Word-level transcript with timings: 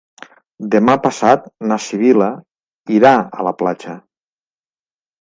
Demà 0.75 0.95
passat 1.03 1.45
na 1.71 1.79
Sibil·la 1.89 2.31
irà 2.99 3.15
a 3.39 3.49
la 3.51 3.55
platja. 3.63 3.99